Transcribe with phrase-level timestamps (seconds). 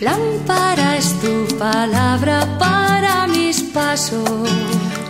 [0.00, 4.48] Lámpara es tu palabra para mis pasos,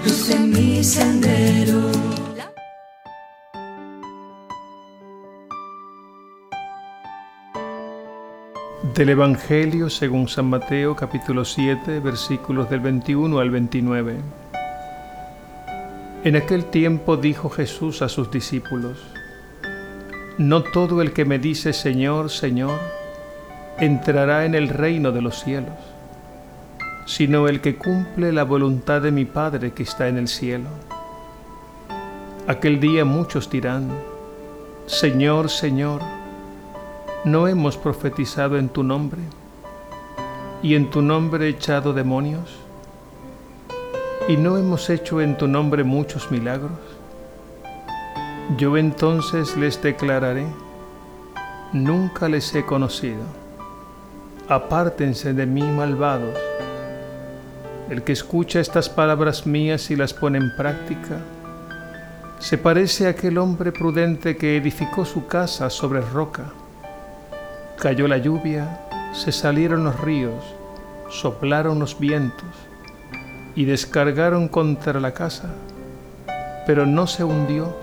[0.03, 1.91] luz en mi sendero.
[8.95, 14.17] Del Evangelio según San Mateo capítulo 7 versículos del 21 al 29.
[16.25, 18.97] En aquel tiempo dijo Jesús a sus discípulos,
[20.39, 22.98] No todo el que me dice Señor, Señor,
[23.81, 25.75] entrará en el reino de los cielos,
[27.07, 30.69] sino el que cumple la voluntad de mi Padre que está en el cielo.
[32.49, 33.89] Aquel día muchos dirán,
[34.87, 36.01] Señor, Señor,
[37.25, 39.21] ¿no hemos profetizado en tu nombre
[40.63, 42.57] y en tu nombre echado demonios?
[44.29, 46.73] ¿Y no hemos hecho en tu nombre muchos milagros?
[48.57, 50.47] Yo entonces les declararé,
[51.73, 53.48] nunca les he conocido
[54.49, 56.37] apártense de mí malvados.
[57.91, 61.19] El que escucha estas palabras mías y las pone en práctica,
[62.39, 66.45] se parece a aquel hombre prudente que edificó su casa sobre roca.
[67.79, 68.81] Cayó la lluvia,
[69.13, 70.45] se salieron los ríos,
[71.11, 72.49] soplaron los vientos
[73.55, 75.51] y descargaron contra la casa,
[76.67, 77.77] pero no se hundió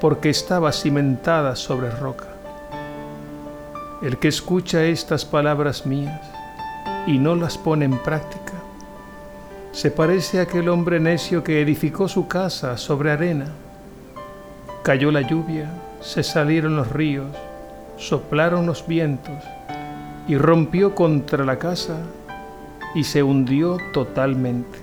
[0.00, 2.35] porque estaba cimentada sobre roca.
[4.02, 6.20] El que escucha estas palabras mías
[7.06, 8.52] y no las pone en práctica,
[9.72, 13.46] se parece a aquel hombre necio que edificó su casa sobre arena.
[14.82, 15.70] Cayó la lluvia,
[16.02, 17.34] se salieron los ríos,
[17.96, 19.42] soplaron los vientos
[20.28, 21.96] y rompió contra la casa
[22.94, 24.78] y se hundió totalmente.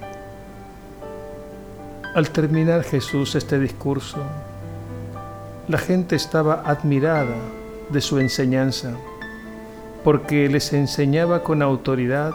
[2.16, 4.18] Al terminar Jesús este discurso,
[5.68, 7.36] la gente estaba admirada
[7.94, 8.92] de su enseñanza,
[10.04, 12.34] porque les enseñaba con autoridad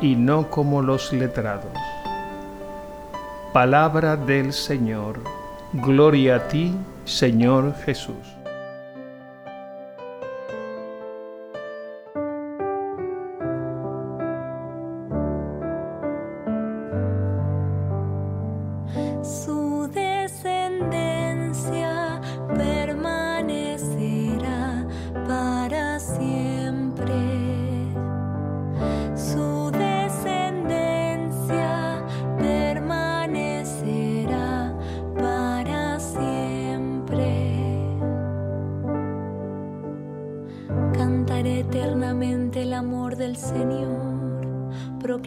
[0.00, 1.72] y no como los letrados.
[3.52, 5.20] Palabra del Señor.
[5.72, 8.35] Gloria a ti, Señor Jesús.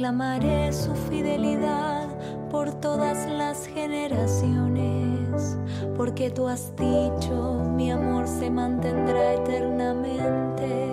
[0.10, 2.08] Proclamaré su fidelidad
[2.50, 5.56] por todas las generaciones,
[5.96, 10.90] porque tú has dicho, mi amor se mantendrá eternamente,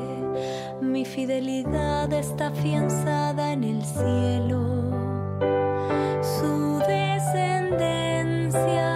[0.83, 4.61] mi fidelidad está afianzada en el cielo.
[6.21, 8.96] Su descendencia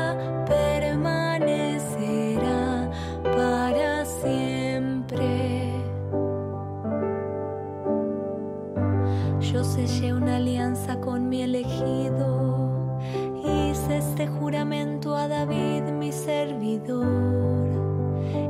[11.01, 12.99] con mi elegido.
[13.45, 17.69] Hice este juramento a David, mi servidor.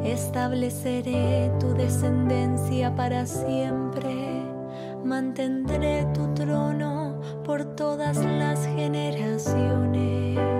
[0.05, 4.43] Estableceré tu descendencia para siempre.
[5.05, 10.60] Mantendré tu trono por todas las generaciones.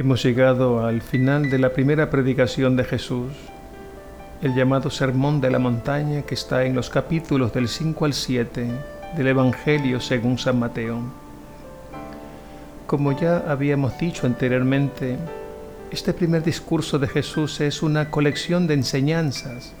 [0.00, 3.32] Hemos llegado al final de la primera predicación de Jesús.
[4.40, 8.66] el llamado Sermón de la Montaña que está en los capítulos del 5 al 7
[9.14, 11.02] del Evangelio según San Mateo.
[12.86, 15.18] Como ya habíamos dicho anteriormente,
[15.90, 19.74] este primer discurso de Jesús es una colección de enseñanzas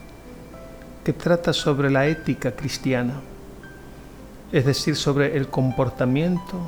[1.02, 3.22] que trata sobre la ética cristiana,
[4.52, 6.60] es decir, sobre el comportamiento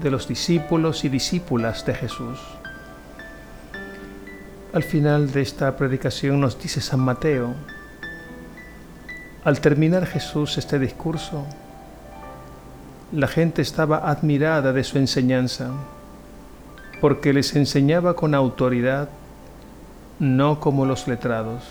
[0.00, 2.61] de los discípulos y discípulas de Jesús.
[4.72, 7.54] Al final de esta predicación nos dice San Mateo,
[9.44, 11.44] al terminar Jesús este discurso,
[13.12, 15.72] la gente estaba admirada de su enseñanza,
[17.02, 19.10] porque les enseñaba con autoridad,
[20.18, 21.64] no como los letrados.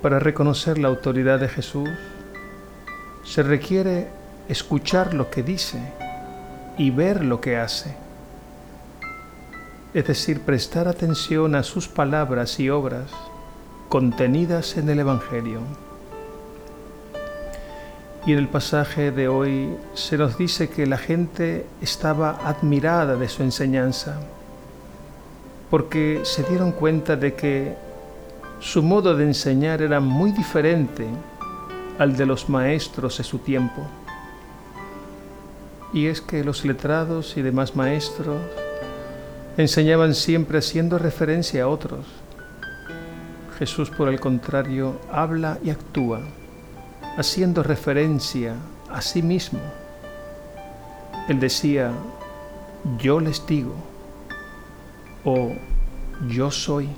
[0.00, 1.90] Para reconocer la autoridad de Jesús,
[3.22, 4.08] se requiere
[4.48, 5.92] escuchar lo que dice
[6.78, 8.03] y ver lo que hace.
[9.94, 13.12] Es decir, prestar atención a sus palabras y obras
[13.88, 15.60] contenidas en el Evangelio.
[18.26, 23.28] Y en el pasaje de hoy se nos dice que la gente estaba admirada de
[23.28, 24.18] su enseñanza,
[25.70, 27.76] porque se dieron cuenta de que
[28.58, 31.06] su modo de enseñar era muy diferente
[32.00, 33.86] al de los maestros de su tiempo.
[35.92, 38.40] Y es que los letrados y demás maestros
[39.56, 42.06] enseñaban siempre haciendo referencia a otros.
[43.58, 46.20] Jesús, por el contrario, habla y actúa
[47.16, 48.54] haciendo referencia
[48.90, 49.60] a sí mismo.
[51.28, 51.92] Él decía,
[52.98, 53.74] yo les digo,
[55.24, 55.52] o
[56.28, 56.88] yo soy.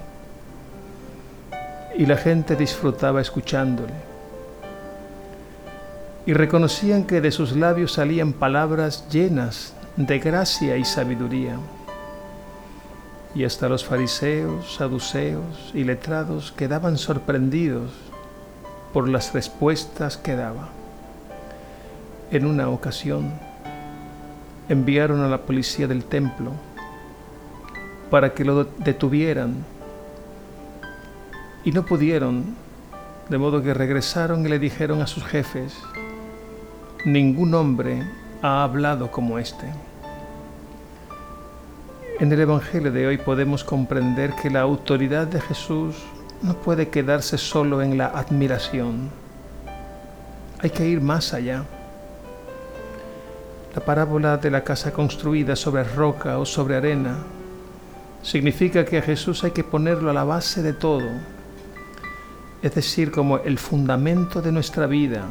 [1.97, 3.95] Y la gente disfrutaba escuchándole.
[6.27, 11.57] Y reconocían que de sus labios salían palabras llenas de gracia y sabiduría.
[13.37, 17.93] Y hasta los fariseos, saduceos y letrados quedaban sorprendidos
[18.95, 20.71] por las respuestas que daba.
[22.31, 23.35] En una ocasión,
[24.71, 26.53] enviaron a la policía del templo
[28.11, 29.67] para que lo detuvieran
[31.63, 32.57] y no pudieron,
[33.29, 35.75] de modo que regresaron y le dijeron a sus jefes,
[37.05, 38.03] ningún hombre
[38.41, 39.67] ha hablado como este.
[42.19, 45.97] En el Evangelio de hoy podemos comprender que la autoridad de Jesús
[46.41, 49.11] no puede quedarse solo en la admiración.
[50.61, 51.65] Hay que ir más allá.
[53.75, 57.19] La parábola de la casa construida sobre roca o sobre arena
[58.23, 61.11] significa que a Jesús hay que ponerlo a la base de todo,
[62.63, 65.27] es decir, como el fundamento de nuestra vida,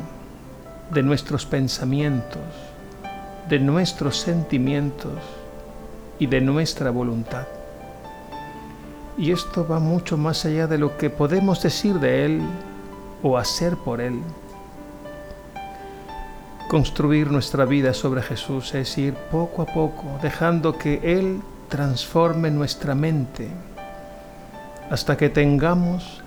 [0.91, 2.43] de nuestros pensamientos,
[3.49, 5.13] de nuestros sentimientos
[6.19, 7.47] y de nuestra voluntad.
[9.17, 12.41] Y esto va mucho más allá de lo que podemos decir de Él
[13.23, 14.19] o hacer por Él.
[16.67, 22.95] Construir nuestra vida sobre Jesús es ir poco a poco, dejando que Él transforme nuestra
[22.95, 23.49] mente
[24.89, 26.21] hasta que tengamos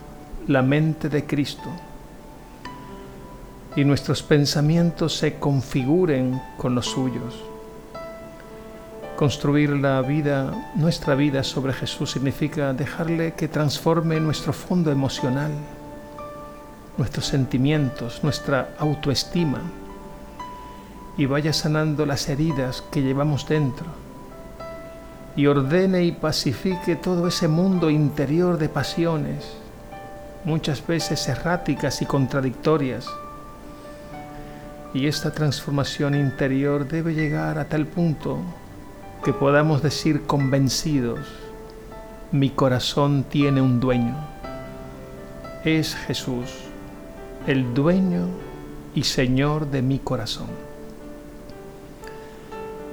[0.47, 1.69] la mente de Cristo
[3.77, 7.43] y nuestros pensamientos se configuren con los suyos.
[9.19, 15.51] Construir la vida, nuestra vida sobre Jesús significa dejarle que transforme nuestro fondo emocional,
[16.97, 19.61] nuestros sentimientos, nuestra autoestima
[21.17, 23.87] y vaya sanando las heridas que llevamos dentro
[25.35, 29.53] y ordene y pacifique todo ese mundo interior de pasiones,
[30.45, 33.09] muchas veces erráticas y contradictorias.
[34.95, 38.39] Y esta transformación interior debe llegar a tal punto
[39.29, 41.19] que podamos decir convencidos,
[42.33, 44.17] mi corazón tiene un dueño.
[45.67, 46.47] Es Jesús,
[47.47, 48.29] el dueño
[48.95, 50.47] y Señor de mi corazón.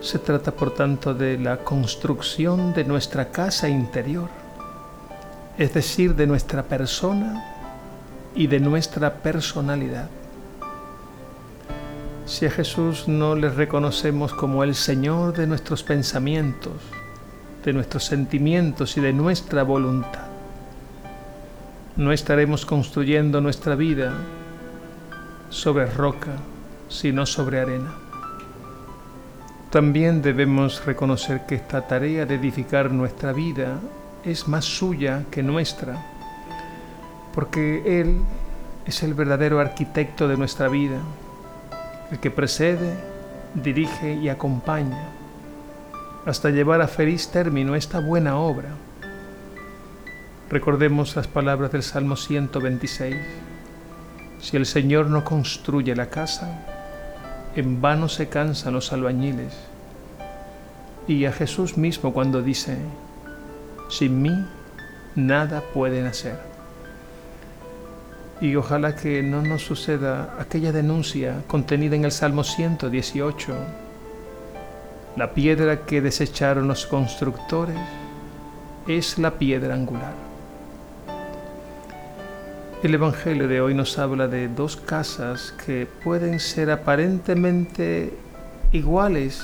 [0.01, 4.27] Se trata por tanto de la construcción de nuestra casa interior,
[5.57, 7.45] es decir, de nuestra persona
[8.35, 10.09] y de nuestra personalidad.
[12.25, 16.73] Si a Jesús no le reconocemos como el Señor de nuestros pensamientos,
[17.63, 20.25] de nuestros sentimientos y de nuestra voluntad,
[21.97, 24.13] no estaremos construyendo nuestra vida
[25.51, 26.31] sobre roca,
[26.89, 27.93] sino sobre arena.
[29.69, 33.79] También debemos reconocer que esta tarea de edificar nuestra vida
[34.23, 36.03] es más suya que nuestra,
[37.35, 38.17] porque Él
[38.87, 40.97] es el verdadero arquitecto de nuestra vida
[42.11, 42.93] el que precede,
[43.53, 45.09] dirige y acompaña,
[46.25, 48.69] hasta llevar a feliz término esta buena obra.
[50.49, 53.15] Recordemos las palabras del Salmo 126.
[54.39, 56.59] Si el Señor no construye la casa,
[57.55, 59.53] en vano se cansan los albañiles.
[61.07, 62.77] Y a Jesús mismo cuando dice,
[63.89, 64.45] sin mí
[65.15, 66.54] nada pueden hacer.
[68.41, 73.53] Y ojalá que no nos suceda aquella denuncia contenida en el Salmo 118.
[75.15, 77.77] La piedra que desecharon los constructores
[78.87, 80.13] es la piedra angular.
[82.83, 88.13] El Evangelio de hoy nos habla de dos casas que pueden ser aparentemente
[88.71, 89.41] iguales,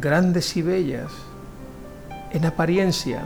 [0.00, 1.10] grandes y bellas,
[2.32, 3.24] en apariencia,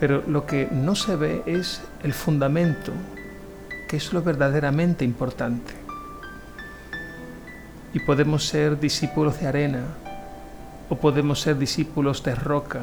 [0.00, 2.92] pero lo que no se ve es el fundamento,
[3.88, 5.74] que es lo verdaderamente importante.
[7.92, 9.84] Y podemos ser discípulos de arena
[10.88, 12.80] o podemos ser discípulos de roca.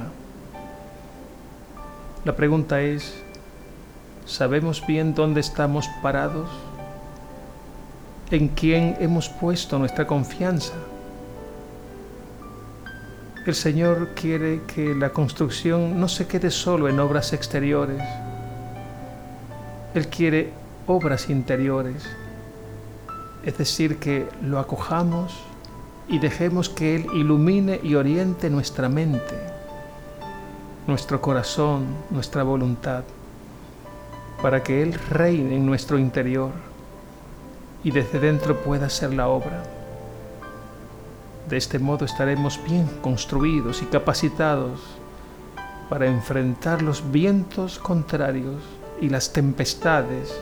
[2.25, 3.23] La pregunta es,
[4.25, 6.49] ¿Sabemos bien dónde estamos parados?
[8.31, 10.73] ¿En quién hemos puesto nuestra confianza?
[13.45, 18.01] El Señor quiere que la construcción no se quede solo en obras exteriores.
[19.93, 20.51] Él quiere
[20.87, 22.03] obras interiores.
[23.43, 25.33] Es decir, que lo acojamos
[26.07, 29.35] y dejemos que Él ilumine y oriente nuestra mente,
[30.87, 33.03] nuestro corazón, nuestra voluntad
[34.41, 36.51] para que Él reine en nuestro interior
[37.83, 39.63] y desde dentro pueda hacer la obra.
[41.49, 44.79] De este modo estaremos bien construidos y capacitados
[45.89, 48.61] para enfrentar los vientos contrarios
[49.01, 50.33] y las tempestades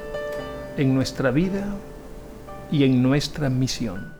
[0.77, 1.65] en nuestra vida
[2.71, 4.13] y en nuestra misión.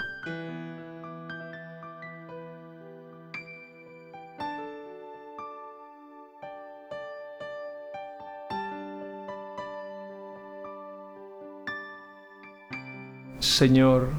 [13.39, 14.09] Señor,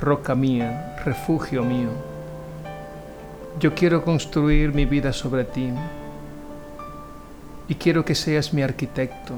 [0.00, 1.90] roca mía, refugio mío,
[3.60, 5.70] yo quiero construir mi vida sobre ti
[7.68, 9.34] y quiero que seas mi arquitecto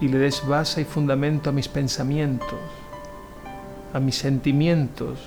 [0.00, 2.58] y le des base y fundamento a mis pensamientos,
[3.92, 5.18] a mis sentimientos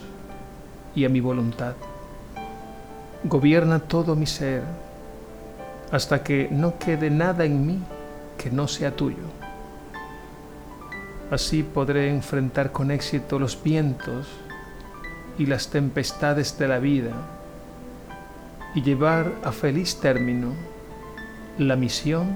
[0.96, 1.75] y a mi voluntad.
[3.24, 4.63] Gobierna todo mi ser
[5.91, 7.79] hasta que no quede nada en mí
[8.36, 9.29] que no sea tuyo.
[11.29, 14.27] Así podré enfrentar con éxito los vientos
[15.38, 17.13] y las tempestades de la vida
[18.75, 20.54] y llevar a feliz término
[21.58, 22.36] la misión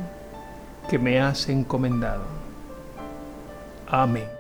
[0.90, 2.24] que me has encomendado.
[3.88, 4.37] Amén.